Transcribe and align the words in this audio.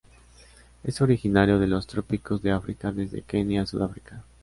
Es 0.83 0.99
originario 0.99 1.59
de 1.59 1.67
los 1.67 1.85
trópicos 1.85 2.41
de 2.41 2.49
África 2.49 2.91
desde 2.91 3.21
Kenia 3.21 3.61
a 3.61 3.65
Sudáfrica. 3.67 4.23